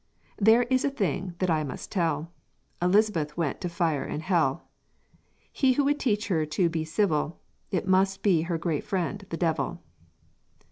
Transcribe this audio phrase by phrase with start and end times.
[0.39, 2.31] There is a thing that I must tell
[2.81, 4.63] Elizabeth went to fire and hell!
[5.53, 7.39] He who would teach her to be civil,
[7.69, 9.83] It must be her great friend, the divil!"